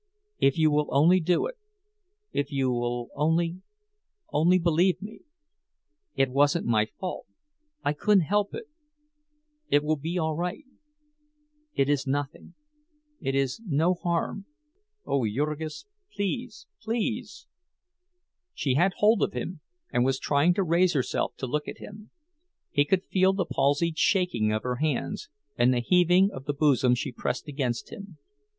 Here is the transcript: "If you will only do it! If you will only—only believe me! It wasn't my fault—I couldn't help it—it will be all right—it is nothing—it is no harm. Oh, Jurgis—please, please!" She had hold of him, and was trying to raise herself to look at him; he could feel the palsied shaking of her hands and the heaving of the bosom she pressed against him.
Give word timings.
"If 0.39 0.57
you 0.57 0.71
will 0.71 0.87
only 0.89 1.19
do 1.19 1.45
it! 1.45 1.59
If 2.31 2.51
you 2.51 2.71
will 2.71 3.09
only—only 3.13 4.57
believe 4.57 4.99
me! 4.99 5.19
It 6.15 6.31
wasn't 6.31 6.65
my 6.65 6.87
fault—I 6.97 7.93
couldn't 7.93 8.23
help 8.23 8.55
it—it 8.55 9.83
will 9.83 9.97
be 9.97 10.17
all 10.17 10.35
right—it 10.35 11.87
is 11.87 12.07
nothing—it 12.07 13.35
is 13.35 13.61
no 13.63 13.93
harm. 13.93 14.47
Oh, 15.05 15.23
Jurgis—please, 15.27 16.65
please!" 16.81 17.45
She 18.55 18.73
had 18.73 18.93
hold 18.93 19.21
of 19.21 19.33
him, 19.33 19.59
and 19.93 20.03
was 20.03 20.17
trying 20.17 20.55
to 20.55 20.63
raise 20.63 20.93
herself 20.93 21.35
to 21.37 21.45
look 21.45 21.67
at 21.67 21.77
him; 21.77 22.09
he 22.71 22.85
could 22.85 23.05
feel 23.05 23.33
the 23.33 23.45
palsied 23.45 23.99
shaking 23.99 24.51
of 24.51 24.63
her 24.63 24.77
hands 24.77 25.29
and 25.57 25.71
the 25.71 25.79
heaving 25.79 26.31
of 26.33 26.45
the 26.45 26.55
bosom 26.55 26.95
she 26.95 27.11
pressed 27.11 27.47
against 27.47 27.91
him. 27.93 28.17